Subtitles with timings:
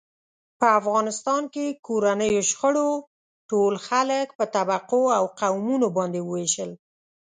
[0.59, 2.89] په افغانستان کې کورنیو شخړو
[3.49, 6.71] ټول خلک په طبقو او قومونو باندې و وېشل.